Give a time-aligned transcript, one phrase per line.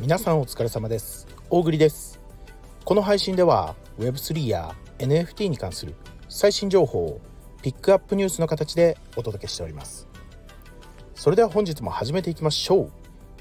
[0.00, 1.26] 皆さんお疲れ様です。
[1.50, 2.20] 大栗です。
[2.84, 5.96] この配信では Web3 や NFT に関する
[6.28, 7.20] 最新情報を
[7.62, 10.06] ピックアップニュースの形でお届けしております。
[11.16, 12.90] それでは本日も始めていきましょ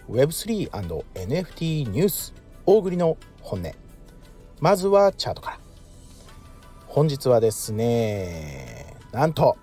[0.08, 0.12] う。
[0.12, 2.34] Web3&NFT ニュース
[2.66, 3.72] 大栗の本音。
[4.60, 5.60] まずはチャートから。
[6.88, 9.58] 本日はですねなんと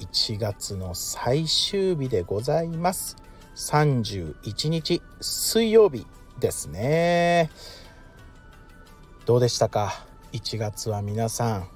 [0.00, 3.16] 1月の最終日でございます。
[3.60, 6.06] 31日水曜日
[6.40, 7.50] ですね。
[9.26, 11.68] どうでしたか？1月は皆さん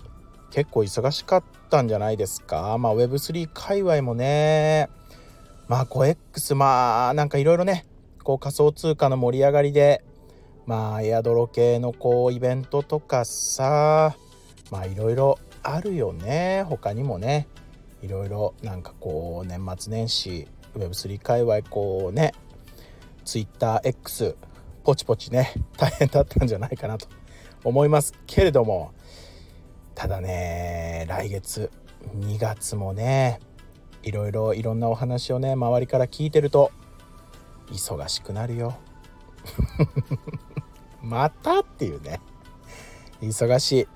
[0.50, 2.78] 結構忙しかったんじゃないですか？
[2.78, 4.88] まあ Web3 界隈もね。
[5.68, 7.84] まあ 5X まあなんかいろいろね
[8.22, 10.02] こう仮想通貨の盛り上がりで
[10.64, 14.16] まあエアドロ系のこうイベントとかさ
[14.70, 16.64] まあいろいろあるよね。
[16.66, 17.46] 他にもね
[18.00, 22.32] いろいろなんかこう年末年始 Web3 界隈こうね
[23.24, 24.34] TwitterX
[24.82, 27.06] ポチポチね 大変だったんじゃないかなと
[27.64, 28.92] 思いますけれども。
[29.94, 31.70] ただね来月
[32.16, 33.38] 2月もね
[34.02, 36.72] いろいろいろんなお話をね周りから聞いてると
[37.70, 38.76] 忙しくなるよ。
[41.00, 42.20] またっていうね。
[43.20, 43.88] 忙しい。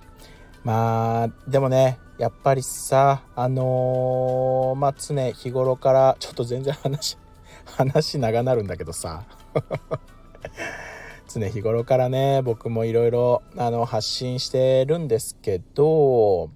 [0.65, 7.17] まあでもねやっぱりさあのー、まあ常日頃からちょっと全然話
[7.65, 9.25] 話長なるんだけどさ。
[11.29, 13.43] 常日頃からね僕もいろいろ
[13.87, 16.51] 発信してるんですけど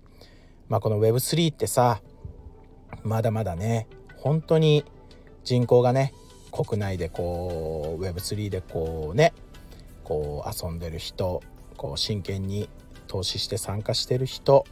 [0.69, 2.01] まあこの Web3 ってさ
[3.03, 4.85] まだまだね本当に
[5.45, 6.15] 人口がね
[6.51, 9.35] 国内でこう Web3 でこうね
[10.05, 11.43] こう遊んでる人
[11.77, 12.71] こう真剣に
[13.09, 14.65] 投資して参加してる人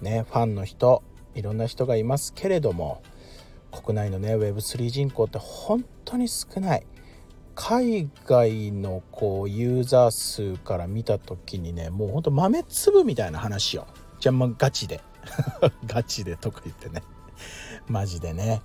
[0.00, 1.02] ねファンの人
[1.34, 3.02] いろんな人がいますけれども
[3.70, 6.86] 国内のね Web3 人口って本当に少ない。
[7.54, 13.86] 海外のこうユーザー数から見た時にねもうほんと豆粒みたいな話よ。
[14.20, 15.00] じゃあまあガチで。
[15.86, 17.02] ガチでとか言ってね。
[17.88, 18.62] マジでね。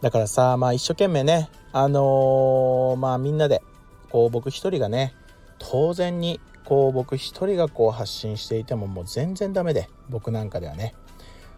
[0.00, 3.62] だからさまあ一生懸命ねあのー、まあみんなで
[4.10, 5.14] こう僕一人がね
[5.58, 10.94] 当然にこう僕一人がこう発信していてももう全然ダメで僕なんかではね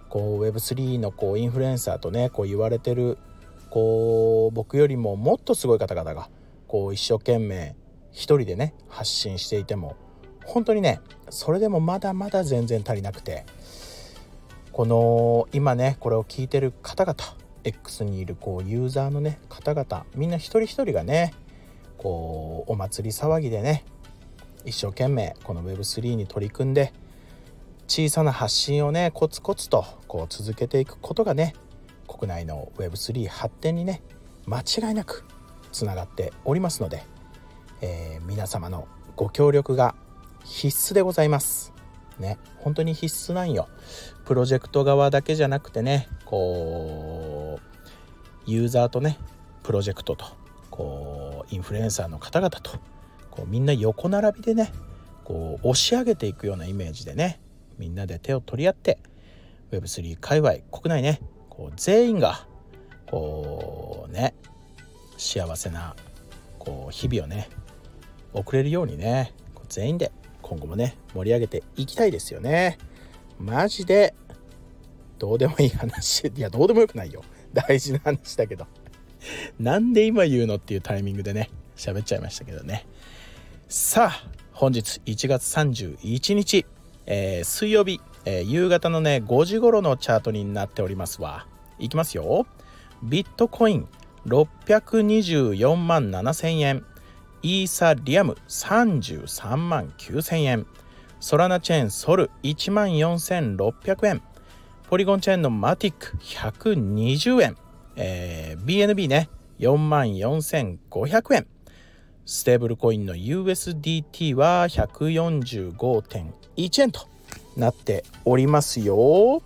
[0.09, 3.19] こう Web3 のこうインフルエンサーとねこう言われてる
[3.70, 6.28] こう僕よりももっとすごい方々が
[6.69, 7.75] こう一生懸命
[8.12, 9.97] 一人でね発信していても
[10.44, 11.00] 本当にね
[11.31, 13.44] それでもまだまだ全然足りなくて
[14.72, 17.16] この今ねこれを聞いてる方々
[17.65, 21.34] X にいるこうユーザーのね方々みんな一人一人がね
[21.98, 23.84] こうお祭り騒ぎでね
[24.65, 26.93] 一生懸命この Web3 に取り組んで
[27.87, 31.55] 小さな発信をねコツコツとこう続けていくことがね
[32.09, 34.03] 国内の Web3 発展にね
[34.47, 35.25] 間違いなく
[35.73, 37.03] つながっておりますので、
[37.81, 39.95] えー、皆様のご協力が
[40.45, 41.73] 必須でございます。
[42.19, 43.69] ね本当に必須なんよ。
[44.25, 47.59] プロジェクト側だけじゃなくてねこ
[48.47, 49.19] うユーザーとね
[49.63, 50.27] プロジェクトと
[50.71, 52.79] こうインフルエンサーの方々と
[53.34, 54.72] こうみんな横並びでね
[55.25, 57.41] こう押し上げていくようなイメージでね
[57.78, 58.99] みんなで手を取り合って
[59.72, 62.47] Web3 界隈国内ねこう全員が
[63.06, 64.34] こうね
[65.17, 65.97] 幸せな
[66.59, 67.49] こう日々をね
[68.33, 69.33] 送れるようにね
[69.69, 70.12] 全員で
[70.43, 72.78] 今後もね盛り上げていきたいですよね。
[73.39, 74.15] マジで
[75.19, 77.22] どうでもいい話いやどうでもよくないよ。
[77.53, 78.66] 大事な話だけど。
[79.59, 82.87] なんで今言うのっていうタイミングでね喋っちゃいましたけどね。
[83.77, 86.65] さあ本日1月31日、
[87.07, 91.49] えー、水曜日、えー、夕方のね5時頃のチャートになっておりますわ。
[91.81, 92.47] いきますよ。
[93.03, 93.89] ビットコイン
[94.29, 96.84] 624万7000円。
[97.43, 100.67] イーサリアム33万9000円。
[101.19, 104.23] ソラナチェーンソル1万4600円。
[104.89, 107.57] ポリゴンチェーンのマティック120円、
[107.97, 109.28] えー、BNB ね
[109.59, 111.53] 4万4500円。
[112.26, 117.06] ステーブルコインの USDT は145.1円と
[117.56, 119.42] なっておりますよ。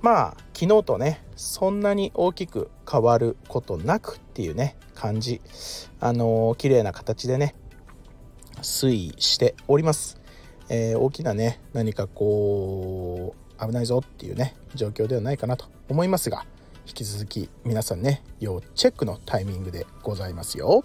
[0.00, 5.40] まあ昨日とねそんなに大きく変わることなくっていうね感じ
[6.00, 7.54] あのー、綺麗な形でね
[8.62, 10.18] 推移しております。
[10.68, 16.44] えー、大きなね何かこう危ないぞっていうね状況ではないかなと思いますが
[16.86, 20.82] 引き続き皆さんね要チェックのタイミングでございますよ。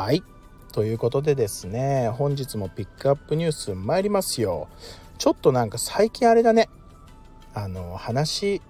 [0.00, 0.22] はい。
[0.72, 4.68] ということでですね本日もピックアップニュース参りますよ。
[5.18, 6.70] ちょっとなんか最近あれだね。
[7.52, 8.62] あの話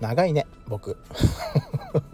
[0.00, 0.96] 長いね僕。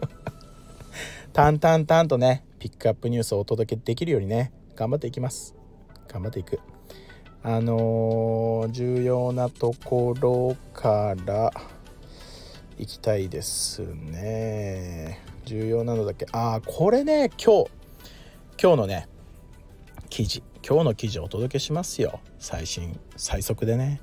[1.32, 5.54] 淡々々とねピックアップニュースをお届けできるようにね頑張っていきます。
[6.08, 6.58] 頑張っていく。
[7.44, 11.52] あのー、重要なところから
[12.76, 15.22] いきたいですね。
[15.44, 17.81] 重要なのだけああこれね今日
[18.62, 19.08] 今日のね
[20.08, 22.20] 記事今日の記事をお届けしますよ。
[22.38, 24.00] 最新最速でね。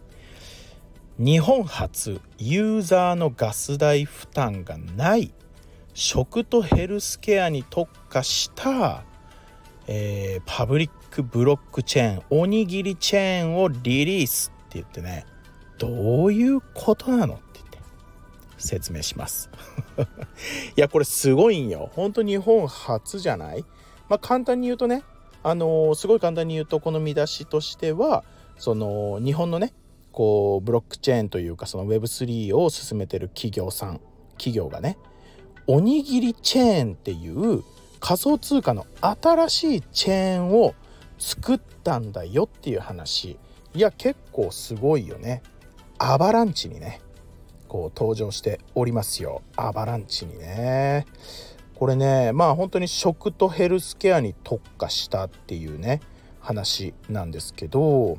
[1.18, 5.32] 日本初ユーザーのガス代負担がない
[5.94, 9.06] 食とヘルスケアに特化した、
[9.88, 15.26] えー、パブリックブロックチェーンおにぎりチェーンをリリースって言ってね
[15.78, 17.80] どういうことなのって言って
[18.58, 19.50] 説明します。
[20.76, 21.90] いやこれすごいんよ。
[21.94, 23.64] 本当日本初じゃない？
[24.10, 25.04] まあ簡単に言うとね
[25.42, 28.24] あのー、すごい簡単に言うとこの見出しとしては
[28.58, 29.74] その日本のね
[30.12, 34.02] こうブロックチェーンというかその Web3 を進めてる企業さん
[34.34, 34.98] 企業がね
[35.68, 37.64] おにぎりチェーンっていう
[38.00, 40.74] 仮想通貨の新しいチェーンを
[41.18, 43.38] 作ったんだよっていう話。
[43.76, 45.44] いや結構すごいよね。
[46.00, 47.02] アバランチにね
[47.68, 49.44] こう登場しておりますよ。
[49.56, 51.06] アバランチにね。
[51.80, 56.02] これねまあ本当に食とヘルスケアに特化したっていうね
[56.42, 58.18] 話なんですけど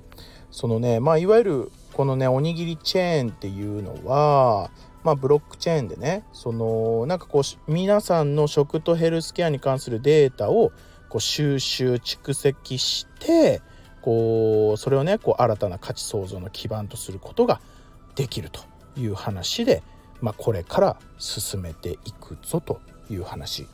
[0.50, 4.70] そのねまあいわゆるこのねおにぎりチェーンっていうのは
[5.02, 10.72] まあ、ブロックチェーンでねそのなんかこう皆さんの食とヘルスケアに関するデータを
[11.08, 13.62] こう収集蓄積して
[14.02, 17.60] こうそれをねこう新たな価値創造の基盤とすることが
[18.14, 18.60] できると
[18.98, 19.82] いう話で、
[20.20, 22.80] まあ、これから進めていくぞと
[23.10, 23.66] いう話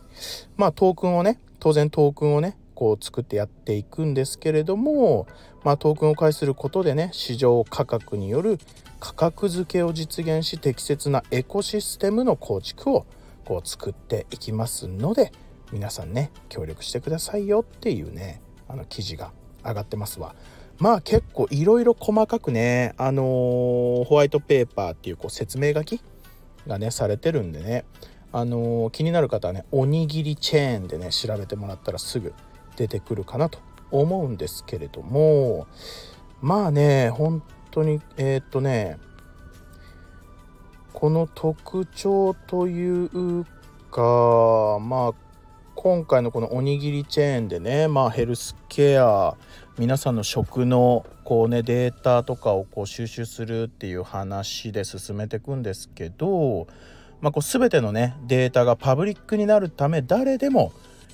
[0.56, 5.27] まあトークンをね当然トークンをねこう作ってやっていくんですけれども、
[5.65, 8.59] まあ、トークンを介することでね市場価格による
[9.00, 13.06] 価格付けを実現し適切なエコシステムの構築を
[13.44, 15.33] こう作っていきますので
[15.73, 19.32] 皆さんね協力してくださいよっていうねあの記事が
[19.65, 20.35] 上がってますわ。
[20.79, 26.00] まあ結構いろいろ細かくねあのー、ホワイトペーパーっていうこう説明書き
[26.67, 27.85] がねされてるんでね
[28.32, 32.34] あのー、気になる方はねおにぎりチェーンでね調べてもらったらすぐ
[32.76, 33.58] 出てくるかなと
[33.90, 35.67] 思うんですけれども
[36.40, 38.99] まあね本当にえー、っとね
[40.93, 43.44] この特徴という
[43.90, 45.14] かまあ
[45.75, 49.37] 今回のこのおにぎりチェーンでねまあヘルスケア
[49.79, 56.67] 皆さんの食のこうねデータとかをこう収集するっていう話で進めていくんですけど、
[57.21, 60.73] まあ、こう全てのねデータがパブリックになるため誰でも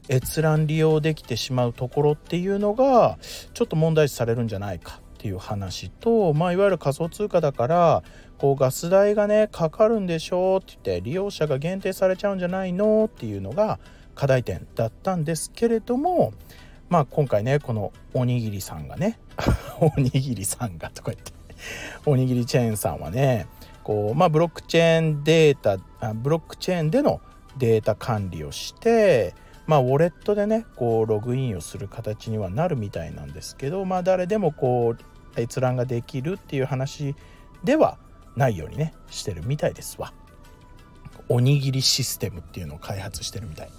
[0.09, 3.19] 閲覧利用できてしまうところっていうのが
[3.55, 8.03] ちょっと問題視されるんじゃないかっていう話と、まあ、いわゆる仮想通貨だから
[8.39, 13.79] こうガス代がねかかるんでしょうって言って利用者が限定されちゃうんじゃないのっていうのが
[14.17, 16.33] 課題点だったんですけれども
[16.89, 19.21] まあ今回ねこのおにぎりさんがね
[19.81, 21.33] おにぎりさんがとか言って
[22.05, 23.47] おにぎりチェーンさんはね
[23.83, 25.79] こうまあブロックチェーンデータ
[26.15, 27.21] ブロックチェーンでの
[27.59, 29.35] データ管理をして
[29.67, 37.15] まあ、ウォレットでねこうログインをする形にはなるみたいなんですけど、まあ、誰でもこう閲覧ができるっていう話
[37.65, 37.99] では
[38.37, 40.13] ないようにねしてるみたいですわ。
[41.29, 43.71] おにぎりシステムっていうのを開発してるみたい。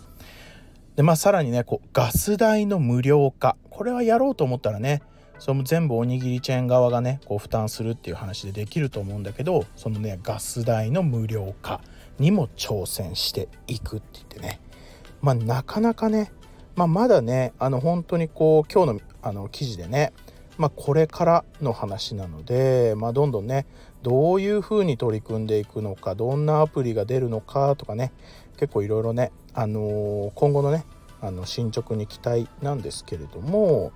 [0.95, 5.01] でまあさらにねこうガス代の無料化これはやろうと思ったらね
[5.39, 11.81] その全部おにぎりチェーン側がねこう負担するっていう話でできると思うんだけどそのねガス代の無料化
[12.19, 14.59] にも挑戦していくって言ってね。
[15.21, 16.31] まあ、なかなかね、
[16.75, 20.11] まあ、まだねあの本当にこう今日のあの記事でね、
[20.57, 23.65] まあ、これからの話なので、まあ、どんどんね
[24.01, 28.11] どういうふうに取り組んでいくのかどんなアプリが出るのかとかね
[28.57, 30.85] 結構いろいろね、あのー、今後のね
[31.21, 33.93] あの進捗に期待なんですけれども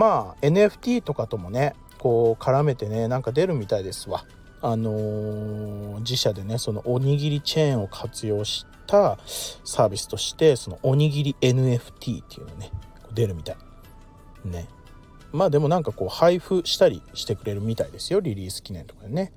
[0.00, 4.24] まあ NFT とかともねこう絡めてねなんか出るみたいですわ。
[4.62, 9.18] あのー、自社でねそのおにぎりチェーンを活用した
[9.62, 12.70] サービスとしてそのおにぎり NFT っていうのね
[13.12, 13.56] 出るみたい
[14.44, 14.68] ね
[15.32, 19.32] まあでもなんかこう配布したりしてくれるみたいですよリリース記念とかでね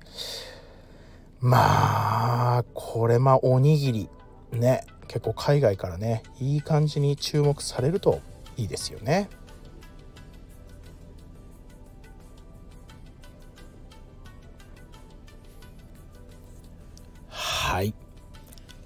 [1.40, 4.08] まあこれまあおにぎり
[4.52, 8.20] ね結構海外からねいい感じに注目されると
[8.56, 9.28] いいですよね。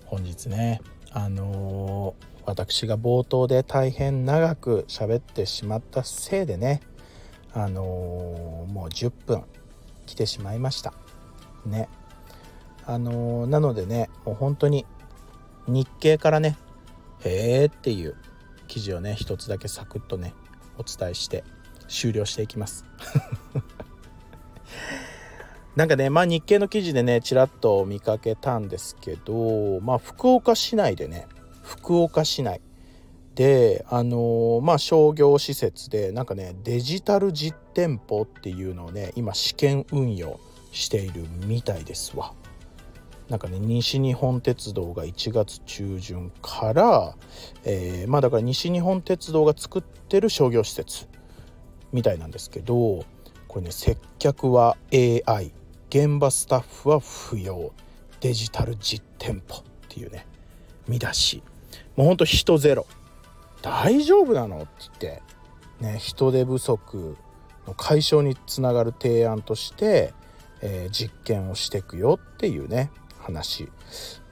[0.09, 0.81] 本日ね
[1.13, 6.81] あのー、私が冒頭で大変長く喋ってしまったせいでね
[7.53, 9.45] あのー、もう10分
[10.07, 10.95] 来てしまいました。
[11.67, 11.89] ね。
[12.87, 14.87] あのー、なのでねもう本当に
[15.67, 16.57] 日経からね
[17.25, 18.17] へえっていう
[18.67, 20.33] 記事をね一つだけサクッとね
[20.79, 21.45] お伝えして
[21.89, 22.85] 終了していきます。
[25.79, 31.29] なんかねまあ日経の記事でねちらっと見かけたんですけどまあ福岡市内でね
[31.63, 32.61] 福岡市内
[33.37, 40.41] であのー、まあ商業施設でなんかねデジタル実店舗っていうのをね今試験運用
[40.73, 42.35] しているみたいですわ。
[43.29, 47.15] なんかね西日本鉄道が1月中旬から、
[47.63, 51.07] えー、まあだから西日本鉄道が作ってる商業施設
[51.93, 53.05] みたいなんですけど
[53.47, 55.53] これね接客は AI
[55.91, 57.73] 現場スタッフは不要。
[58.21, 60.27] デジタル実店舗っていうね。
[60.87, 61.43] 見出し。
[61.97, 62.87] もうほんと人ゼロ。
[63.63, 64.59] 大丈夫なの？
[64.59, 64.69] って
[65.01, 65.23] 言って。
[65.81, 67.17] ね人手不足
[67.67, 70.13] の解消につながる提案として、
[70.61, 72.91] えー、実験をしていくよっていうね
[73.21, 73.69] 話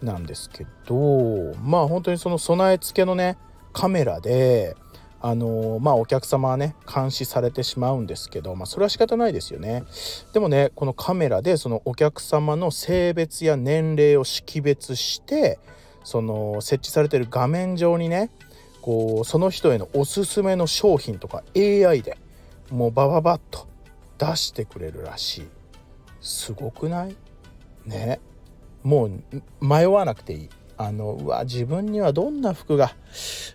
[0.02, 1.54] なんですけど。
[1.62, 3.38] まあ本当にその備え付けのね
[3.72, 4.76] カメラで
[5.20, 9.84] あのまあお客様はね監視されてしまうんですけど、まあ、それは仕方ないですよね。
[10.32, 15.58] でもねこのカメラでそのお客様の性別や年齢を識別して
[16.04, 18.30] その設置されてる画面上にね
[18.82, 22.18] こうその人へのおすすめの商品とか AI で
[22.70, 23.66] もうバババッと
[24.18, 25.48] 出してくれるらしい。
[26.20, 27.16] すごくない？
[27.84, 28.20] ね。
[28.82, 29.22] もう
[29.60, 30.48] 迷わなくていい。
[30.78, 32.94] あのうわ自分にはどんな服が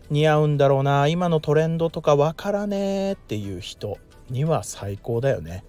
[0.09, 1.07] 似合うんだろうな。
[1.07, 3.97] 今のトレンドとかわからねえっていう人
[4.29, 5.63] には最高だよね。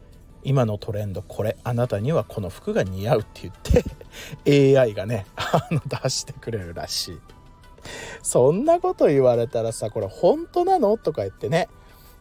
[0.44, 3.54] 今のトレンドこれあなたにはこの服が似合うって言っ
[4.44, 7.20] て AI がねあの出してくれるらしい。
[8.22, 10.96] そんなこと言われたらさこれ本当なの？
[10.96, 11.68] とか言ってね。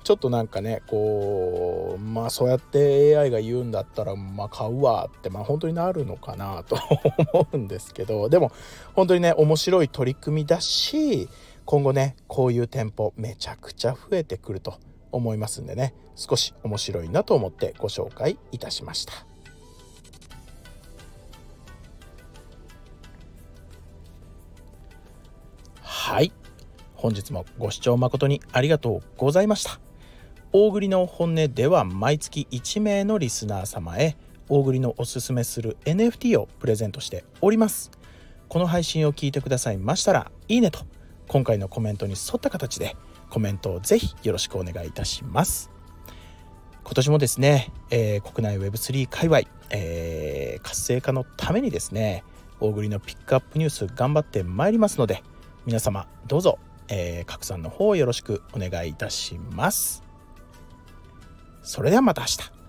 [0.04, 6.78] ちょっとなんかねこうまあそうやって AI が言うんだったらまあ買うわってまあ本当になるのかなと
[7.34, 8.52] 思うんですけどでも
[8.96, 11.30] 本当にね面白い取り組みだし
[11.66, 14.76] 今後ねこういう店舗めちゃくちゃ増えてくると
[15.12, 19.14] 思いますんでね少し面白いなと思ってご紹介いたしました。
[25.82, 26.34] はい
[26.96, 29.91] 本日もご視聴誠にありがとうございました。
[30.54, 34.18] 大栗の本音では毎月1名のリスナー様へ
[34.50, 37.90] 大栗のおすすめする NFT をプレゼントしております。
[38.50, 40.80] この配信を聞いてくださいましたらいいねと
[41.30, 42.98] 今回のコメントに沿った形で
[43.30, 45.72] コメントをぜひよろしくお願いいたします。
[46.84, 52.26] 今年もですね、えー、国内 Web3 界隈、えー、活性化のためにですね
[52.60, 55.24] 大栗のピックアップニュース頑張ってまいりますので
[55.66, 60.11] 皆様どうぞ、えー、拡散の方よろしくお願いいたします。
[61.62, 62.61] それではまた明日。